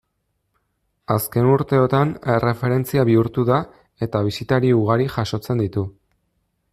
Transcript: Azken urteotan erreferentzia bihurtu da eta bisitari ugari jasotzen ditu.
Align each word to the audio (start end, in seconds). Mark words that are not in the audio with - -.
Azken 1.15 1.49
urteotan 1.57 2.13
erreferentzia 2.35 3.05
bihurtu 3.11 3.45
da 3.51 3.59
eta 4.07 4.25
bisitari 4.29 4.73
ugari 4.81 5.09
jasotzen 5.17 5.63
ditu. 5.67 5.85